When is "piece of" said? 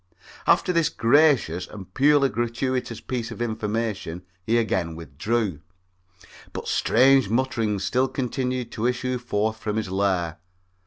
2.99-3.39